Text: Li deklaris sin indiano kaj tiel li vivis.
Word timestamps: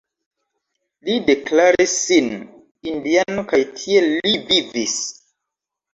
Li 1.09 1.17
deklaris 1.27 1.93
sin 2.07 2.31
indiano 2.93 3.47
kaj 3.53 3.61
tiel 3.77 4.11
li 4.25 4.37
vivis. 4.51 5.01